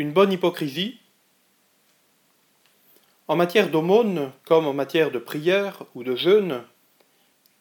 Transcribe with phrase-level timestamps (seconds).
[0.00, 0.98] Une bonne hypocrisie
[3.28, 6.64] En matière d'aumône, comme en matière de prière ou de jeûne,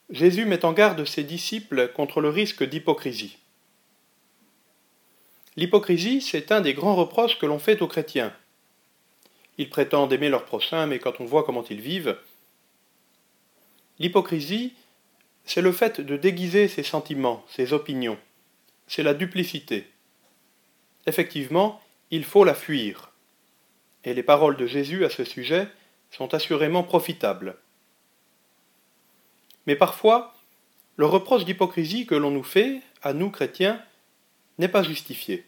[0.10, 3.40] Jésus met en garde ses disciples contre le risque d'hypocrisie.
[5.58, 8.34] L'hypocrisie, c'est un des grands reproches que l'on fait aux chrétiens.
[9.58, 12.18] Ils prétendent aimer leurs prochains, mais quand on voit comment ils vivent,
[14.00, 14.76] l'hypocrisie,
[15.44, 18.18] c'est le fait de déguiser ses sentiments, ses opinions.
[18.88, 19.90] C'est la duplicité.
[21.06, 21.82] Effectivement,
[22.12, 23.12] il faut la fuir.
[24.04, 25.68] Et les paroles de Jésus à ce sujet
[26.12, 27.58] sont assurément profitables.
[29.68, 30.34] Mais parfois,
[30.95, 33.82] le reproche d'hypocrisie que l'on nous fait, à nous chrétiens,
[34.58, 35.45] n'est pas justifié.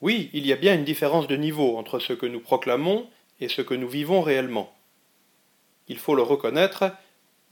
[0.00, 3.08] Oui, il y a bien une différence de niveau entre ce que nous proclamons
[3.40, 4.74] et ce que nous vivons réellement.
[5.88, 6.92] Il faut le reconnaître,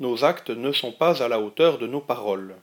[0.01, 2.57] nos actes ne sont pas à la hauteur de nos paroles.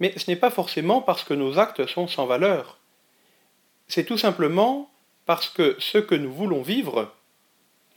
[0.00, 2.78] Mais ce n'est pas forcément parce que nos actes sont sans valeur.
[3.88, 4.90] C'est tout simplement
[5.26, 7.12] parce que ce que nous voulons vivre,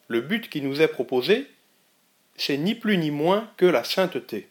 [0.07, 1.47] le but qui nous est proposé,
[2.35, 4.47] c'est ni plus ni moins que la sainteté.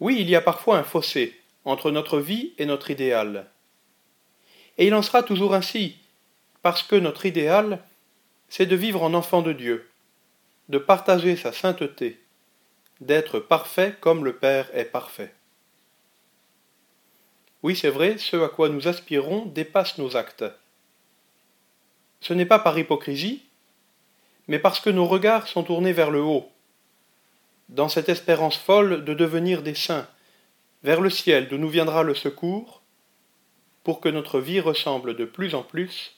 [0.00, 3.46] Oui, il y a parfois un fossé entre notre vie et notre idéal.
[4.76, 5.96] Et il en sera toujours ainsi,
[6.62, 7.82] parce que notre idéal,
[8.48, 9.88] c'est de vivre en enfant de Dieu,
[10.68, 12.20] de partager sa sainteté,
[13.00, 15.32] d'être parfait comme le Père est parfait.
[17.64, 20.44] Oui, c'est vrai, ce à quoi nous aspirons dépasse nos actes.
[22.20, 23.42] Ce n'est pas par hypocrisie,
[24.48, 26.46] mais parce que nos regards sont tournés vers le haut,
[27.70, 30.06] dans cette espérance folle de devenir des saints,
[30.82, 32.82] vers le ciel d'où nous viendra le secours,
[33.82, 36.16] pour que notre vie ressemble de plus en plus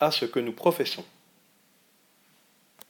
[0.00, 1.04] à ce que nous professons.